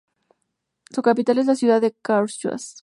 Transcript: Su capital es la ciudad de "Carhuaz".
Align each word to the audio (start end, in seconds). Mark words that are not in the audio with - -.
Su 0.89 1.03
capital 1.03 1.37
es 1.37 1.45
la 1.45 1.53
ciudad 1.53 1.79
de 1.79 1.91
"Carhuaz". 2.01 2.77